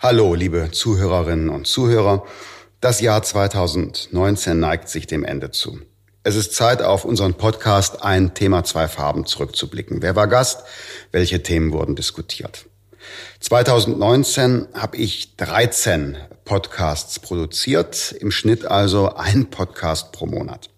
Hallo, 0.00 0.34
liebe 0.34 0.70
Zuhörerinnen 0.70 1.48
und 1.48 1.66
Zuhörer. 1.66 2.24
Das 2.80 3.00
Jahr 3.00 3.20
2019 3.20 4.60
neigt 4.60 4.88
sich 4.88 5.08
dem 5.08 5.24
Ende 5.24 5.50
zu. 5.50 5.80
Es 6.22 6.36
ist 6.36 6.54
Zeit, 6.54 6.82
auf 6.82 7.04
unseren 7.04 7.34
Podcast 7.34 8.04
Ein 8.04 8.32
Thema, 8.32 8.62
zwei 8.62 8.86
Farben 8.86 9.26
zurückzublicken. 9.26 10.00
Wer 10.00 10.14
war 10.14 10.28
Gast? 10.28 10.62
Welche 11.10 11.42
Themen 11.42 11.72
wurden 11.72 11.96
diskutiert? 11.96 12.66
2019 13.40 14.68
habe 14.72 14.96
ich 14.98 15.34
13 15.34 16.16
Podcasts 16.44 17.18
produziert, 17.18 18.14
im 18.20 18.30
Schnitt 18.30 18.66
also 18.66 19.16
ein 19.16 19.50
Podcast 19.50 20.12
pro 20.12 20.26
Monat. 20.26 20.70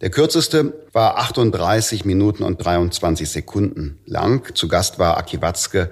Der 0.00 0.10
kürzeste 0.10 0.86
war 0.92 1.18
38 1.18 2.04
Minuten 2.04 2.44
und 2.44 2.64
23 2.64 3.28
Sekunden 3.28 3.98
lang. 4.06 4.54
Zu 4.54 4.68
Gast 4.68 5.00
war 5.00 5.16
Aki 5.16 5.42
Watzke 5.42 5.90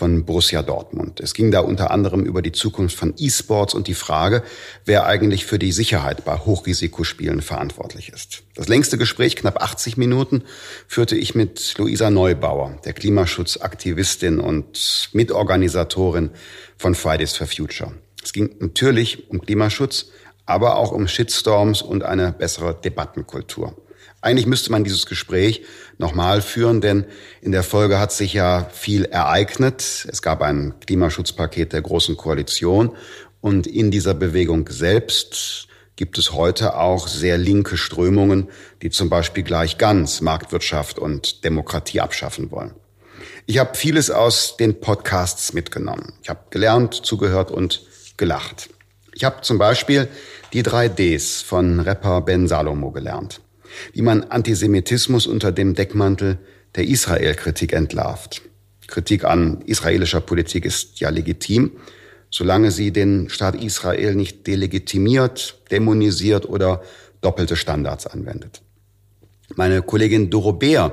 von 0.00 0.24
Borussia 0.24 0.62
Dortmund. 0.62 1.20
Es 1.20 1.34
ging 1.34 1.50
da 1.50 1.60
unter 1.60 1.90
anderem 1.90 2.24
über 2.24 2.40
die 2.40 2.52
Zukunft 2.52 2.96
von 2.96 3.12
E-Sports 3.18 3.74
und 3.74 3.86
die 3.86 3.92
Frage, 3.92 4.42
wer 4.86 5.04
eigentlich 5.04 5.44
für 5.44 5.58
die 5.58 5.72
Sicherheit 5.72 6.24
bei 6.24 6.38
Hochrisikospielen 6.38 7.42
verantwortlich 7.42 8.08
ist. 8.08 8.42
Das 8.54 8.66
längste 8.66 8.96
Gespräch, 8.96 9.36
knapp 9.36 9.62
80 9.62 9.98
Minuten, 9.98 10.44
führte 10.88 11.16
ich 11.16 11.34
mit 11.34 11.74
Luisa 11.76 12.08
Neubauer, 12.08 12.78
der 12.86 12.94
Klimaschutzaktivistin 12.94 14.40
und 14.40 15.10
Mitorganisatorin 15.12 16.30
von 16.78 16.94
Fridays 16.94 17.36
for 17.36 17.46
Future. 17.46 17.92
Es 18.24 18.32
ging 18.32 18.56
natürlich 18.58 19.28
um 19.28 19.42
Klimaschutz, 19.42 20.06
aber 20.46 20.76
auch 20.76 20.92
um 20.92 21.08
Shitstorms 21.08 21.82
und 21.82 22.04
eine 22.04 22.32
bessere 22.32 22.74
Debattenkultur. 22.74 23.76
Eigentlich 24.22 24.46
müsste 24.46 24.70
man 24.70 24.84
dieses 24.84 25.06
Gespräch 25.06 25.62
nochmal 25.96 26.42
führen, 26.42 26.82
denn 26.82 27.06
in 27.40 27.52
der 27.52 27.62
Folge 27.62 27.98
hat 27.98 28.12
sich 28.12 28.34
ja 28.34 28.68
viel 28.70 29.06
ereignet. 29.06 30.06
Es 30.10 30.20
gab 30.20 30.42
ein 30.42 30.74
Klimaschutzpaket 30.86 31.72
der 31.72 31.80
Großen 31.80 32.16
Koalition 32.18 32.94
und 33.40 33.66
in 33.66 33.90
dieser 33.90 34.12
Bewegung 34.12 34.68
selbst 34.68 35.68
gibt 35.96 36.18
es 36.18 36.32
heute 36.32 36.76
auch 36.76 37.08
sehr 37.08 37.38
linke 37.38 37.78
Strömungen, 37.78 38.48
die 38.82 38.90
zum 38.90 39.08
Beispiel 39.08 39.42
gleich 39.42 39.78
ganz 39.78 40.20
Marktwirtschaft 40.20 40.98
und 40.98 41.44
Demokratie 41.44 42.00
abschaffen 42.00 42.50
wollen. 42.50 42.74
Ich 43.46 43.58
habe 43.58 43.74
vieles 43.74 44.10
aus 44.10 44.56
den 44.58 44.80
Podcasts 44.80 45.54
mitgenommen. 45.54 46.12
Ich 46.22 46.28
habe 46.28 46.40
gelernt, 46.50 46.94
zugehört 46.94 47.50
und 47.50 47.82
gelacht. 48.18 48.68
Ich 49.14 49.24
habe 49.24 49.40
zum 49.42 49.58
Beispiel 49.58 50.08
die 50.52 50.62
drei 50.62 50.88
Ds 50.88 51.40
von 51.42 51.80
Rapper 51.80 52.20
Ben 52.20 52.48
Salomo 52.48 52.90
gelernt 52.90 53.40
wie 53.92 54.02
man 54.02 54.24
Antisemitismus 54.24 55.26
unter 55.26 55.52
dem 55.52 55.74
Deckmantel 55.74 56.38
der 56.76 56.84
Israel-Kritik 56.84 57.72
entlarvt. 57.72 58.42
Kritik 58.86 59.24
an 59.24 59.62
israelischer 59.66 60.20
Politik 60.20 60.64
ist 60.64 61.00
ja 61.00 61.10
legitim, 61.10 61.72
solange 62.30 62.70
sie 62.70 62.92
den 62.92 63.28
Staat 63.28 63.54
Israel 63.56 64.14
nicht 64.14 64.46
delegitimiert, 64.46 65.58
dämonisiert 65.70 66.48
oder 66.48 66.82
doppelte 67.20 67.56
Standards 67.56 68.06
anwendet. 68.06 68.62
Meine 69.56 69.82
Kollegin 69.82 70.30
Doro 70.30 70.52
Beer, 70.52 70.92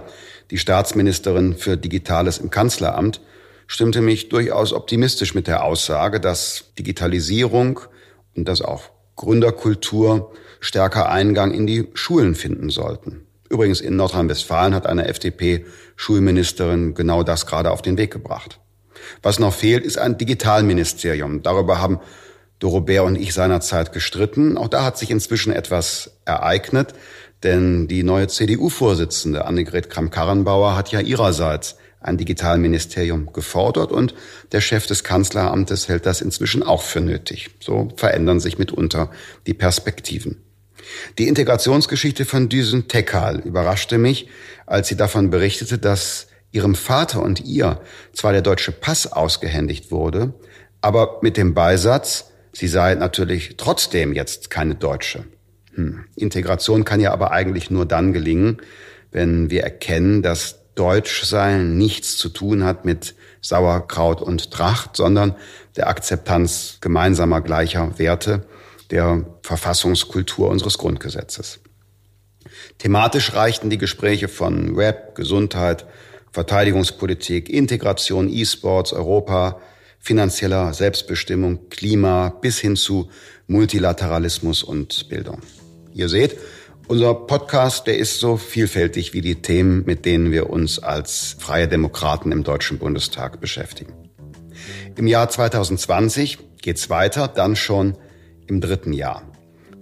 die 0.49 0.57
Staatsministerin 0.57 1.55
für 1.55 1.77
Digitales 1.77 2.39
im 2.39 2.49
Kanzleramt, 2.49 3.21
stimmte 3.67 4.01
mich 4.01 4.29
durchaus 4.29 4.73
optimistisch 4.73 5.35
mit 5.35 5.47
der 5.47 5.63
Aussage, 5.63 6.19
dass 6.19 6.65
Digitalisierung 6.79 7.81
und 8.35 8.47
das 8.47 8.61
auch 8.61 8.89
Gründerkultur 9.17 10.31
stärker 10.61 11.09
Eingang 11.09 11.51
in 11.51 11.67
die 11.67 11.89
Schulen 11.93 12.35
finden 12.35 12.69
sollten. 12.69 13.27
Übrigens 13.49 13.81
in 13.81 13.95
Nordrhein-Westfalen 13.95 14.73
hat 14.73 14.87
eine 14.87 15.07
FDP-Schulministerin 15.07 16.93
genau 16.93 17.23
das 17.23 17.45
gerade 17.45 17.71
auf 17.71 17.81
den 17.81 17.97
Weg 17.97 18.11
gebracht. 18.11 18.59
Was 19.21 19.39
noch 19.39 19.53
fehlt, 19.53 19.85
ist 19.85 19.97
ein 19.97 20.17
Digitalministerium. 20.17 21.43
Darüber 21.43 21.79
haben 21.79 21.99
Dorobert 22.59 23.05
und 23.05 23.15
ich 23.15 23.33
seinerzeit 23.33 23.93
gestritten. 23.93 24.57
Auch 24.57 24.67
da 24.67 24.83
hat 24.83 24.97
sich 24.97 25.11
inzwischen 25.11 25.53
etwas 25.53 26.19
ereignet, 26.25 26.93
denn 27.43 27.87
die 27.87 28.03
neue 28.03 28.27
CDU-Vorsitzende 28.27 29.45
Annegret 29.45 29.89
Kramp-Karrenbauer 29.89 30.75
hat 30.75 30.91
ja 30.91 30.99
ihrerseits 30.99 31.77
ein 31.99 32.17
Digitalministerium 32.17 33.33
gefordert 33.33 33.91
und 33.91 34.13
der 34.51 34.61
Chef 34.61 34.85
des 34.85 35.03
Kanzleramtes 35.03 35.87
hält 35.87 36.05
das 36.05 36.21
inzwischen 36.21 36.63
auch 36.63 36.81
für 36.83 37.01
nötig. 37.01 37.49
So 37.59 37.89
verändern 37.95 38.39
sich 38.39 38.57
mitunter 38.57 39.11
die 39.45 39.53
Perspektiven. 39.53 40.37
Die 41.17 41.27
Integrationsgeschichte 41.27 42.25
von 42.25 42.49
Düsen 42.49 42.87
Tekal 42.87 43.39
überraschte 43.39 43.97
mich, 43.97 44.29
als 44.65 44.87
sie 44.87 44.95
davon 44.95 45.29
berichtete, 45.29 45.77
dass 45.77 46.27
ihrem 46.51 46.75
Vater 46.75 47.21
und 47.21 47.43
ihr 47.45 47.81
zwar 48.13 48.31
der 48.31 48.41
deutsche 48.41 48.71
Pass 48.71 49.11
ausgehändigt 49.11 49.91
wurde, 49.91 50.33
aber 50.81 51.19
mit 51.21 51.35
dem 51.37 51.53
Beisatz, 51.53 52.31
sie 52.53 52.67
sei 52.67 52.95
natürlich 52.95 53.55
trotzdem 53.57 54.13
jetzt 54.13 54.49
keine 54.49 54.75
Deutsche. 54.75 55.25
Hm. 55.73 56.05
Integration 56.15 56.85
kann 56.85 56.99
ja 56.99 57.11
aber 57.11 57.31
eigentlich 57.31 57.69
nur 57.69 57.85
dann 57.85 58.13
gelingen, 58.13 58.61
wenn 59.11 59.49
wir 59.49 59.63
erkennen, 59.63 60.21
dass 60.21 60.56
Deutschsein 60.77 61.77
nichts 61.77 62.17
zu 62.17 62.29
tun 62.29 62.63
hat 62.63 62.85
mit 62.85 63.15
Sauerkraut 63.41 64.21
und 64.21 64.51
Tracht, 64.51 64.95
sondern 64.95 65.35
der 65.75 65.87
Akzeptanz 65.87 66.77
gemeinsamer 66.81 67.41
gleicher 67.41 67.97
Werte 67.97 68.45
der 68.91 69.25
Verfassungskultur 69.41 70.49
unseres 70.49 70.77
Grundgesetzes. 70.77 71.59
Thematisch 72.77 73.33
reichten 73.33 73.69
die 73.69 73.77
Gespräche 73.77 74.27
von 74.27 74.77
Web, 74.77 75.15
Gesundheit, 75.15 75.85
Verteidigungspolitik, 76.31 77.49
Integration, 77.49 78.29
E-Sports, 78.29 78.93
Europa, 78.93 79.59
finanzieller 79.99 80.73
Selbstbestimmung, 80.73 81.69
Klima 81.69 82.29
bis 82.29 82.59
hin 82.59 82.75
zu 82.75 83.09
Multilateralismus 83.47 84.63
und 84.63 85.09
Bildung. 85.09 85.41
Ihr 85.93 86.09
seht, 86.09 86.37
unser 86.87 87.13
Podcast, 87.13 87.85
der 87.87 87.97
ist 87.97 88.19
so 88.19 88.37
vielfältig 88.37 89.13
wie 89.13 89.21
die 89.21 89.41
Themen, 89.41 89.83
mit 89.85 90.05
denen 90.05 90.31
wir 90.31 90.49
uns 90.49 90.79
als 90.79 91.35
freie 91.37 91.67
Demokraten 91.67 92.31
im 92.31 92.43
Deutschen 92.43 92.79
Bundestag 92.79 93.41
beschäftigen. 93.41 93.93
Im 94.95 95.07
Jahr 95.07 95.29
2020 95.29 96.37
geht's 96.61 96.89
weiter, 96.89 97.27
dann 97.27 97.55
schon 97.55 97.97
im 98.47 98.61
dritten 98.61 98.93
Jahr. 98.93 99.23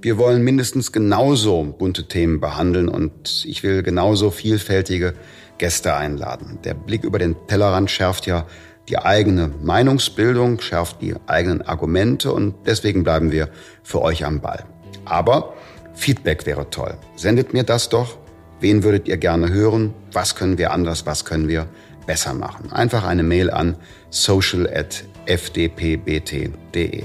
Wir 0.01 0.17
wollen 0.17 0.43
mindestens 0.43 0.91
genauso 0.91 1.63
bunte 1.63 2.07
Themen 2.07 2.39
behandeln 2.39 2.89
und 2.89 3.45
ich 3.47 3.61
will 3.63 3.83
genauso 3.83 4.31
vielfältige 4.31 5.13
Gäste 5.57 5.95
einladen. 5.95 6.59
Der 6.63 6.73
Blick 6.73 7.03
über 7.03 7.19
den 7.19 7.35
Tellerrand 7.47 7.89
schärft 7.91 8.25
ja 8.25 8.47
die 8.89 8.97
eigene 8.97 9.51
Meinungsbildung, 9.61 10.59
schärft 10.59 11.01
die 11.01 11.15
eigenen 11.27 11.61
Argumente 11.61 12.31
und 12.31 12.55
deswegen 12.65 13.03
bleiben 13.03 13.31
wir 13.31 13.49
für 13.83 14.01
euch 14.01 14.25
am 14.25 14.41
Ball. 14.41 14.65
Aber 15.05 15.53
Feedback 15.95 16.45
wäre 16.45 16.69
toll. 16.69 16.97
Sendet 17.15 17.53
mir 17.53 17.63
das 17.63 17.89
doch. 17.89 18.17
Wen 18.59 18.83
würdet 18.83 19.07
ihr 19.07 19.17
gerne 19.17 19.51
hören? 19.51 19.95
Was 20.11 20.35
können 20.35 20.57
wir 20.57 20.71
anders? 20.71 21.05
Was 21.05 21.23
können 21.25 21.47
wir 21.47 21.67
besser 22.05 22.33
machen? 22.33 22.71
Einfach 22.71 23.05
eine 23.05 23.23
Mail 23.23 23.51
an 23.51 23.77
social.fdpbt.de. 24.09 27.03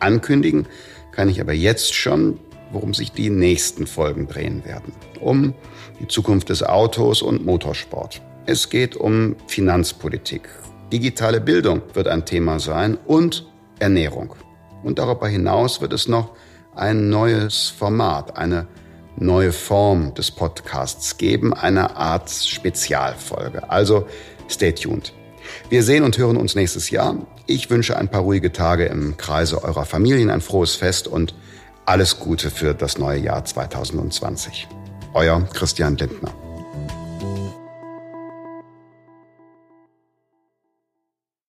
Ankündigen 0.00 0.66
kann 1.12 1.28
ich 1.28 1.40
aber 1.40 1.52
jetzt 1.52 1.94
schon, 1.94 2.40
worum 2.72 2.94
sich 2.94 3.12
die 3.12 3.30
nächsten 3.30 3.86
Folgen 3.86 4.26
drehen 4.26 4.64
werden. 4.64 4.92
Um 5.20 5.54
die 6.00 6.08
Zukunft 6.08 6.48
des 6.48 6.62
Autos 6.62 7.20
und 7.22 7.44
Motorsport. 7.44 8.22
Es 8.46 8.70
geht 8.70 8.96
um 8.96 9.36
Finanzpolitik. 9.46 10.48
Digitale 10.92 11.40
Bildung 11.40 11.82
wird 11.94 12.08
ein 12.08 12.26
Thema 12.26 12.58
sein 12.58 12.98
und 13.06 13.46
Ernährung. 13.78 14.34
Und 14.82 14.98
darüber 14.98 15.28
hinaus 15.28 15.80
wird 15.80 15.92
es 15.92 16.08
noch 16.08 16.32
ein 16.74 17.08
neues 17.08 17.68
Format, 17.68 18.36
eine 18.36 18.66
neue 19.16 19.52
Form 19.52 20.14
des 20.14 20.30
Podcasts 20.30 21.16
geben, 21.18 21.52
eine 21.52 21.96
Art 21.96 22.30
Spezialfolge. 22.30 23.70
Also 23.70 24.06
stay 24.48 24.72
tuned. 24.72 25.12
Wir 25.68 25.82
sehen 25.82 26.04
und 26.04 26.16
hören 26.18 26.36
uns 26.36 26.54
nächstes 26.54 26.90
Jahr. 26.90 27.16
Ich 27.46 27.68
wünsche 27.68 27.96
ein 27.96 28.08
paar 28.08 28.22
ruhige 28.22 28.52
Tage 28.52 28.86
im 28.86 29.16
Kreise 29.16 29.62
eurer 29.62 29.84
Familien, 29.84 30.30
ein 30.30 30.40
frohes 30.40 30.76
Fest 30.76 31.08
und 31.08 31.34
alles 31.84 32.20
Gute 32.20 32.50
für 32.50 32.74
das 32.74 32.98
neue 32.98 33.18
Jahr 33.18 33.44
2020. 33.44 34.68
Euer 35.14 35.42
Christian 35.52 35.96
Lindner. 35.96 36.32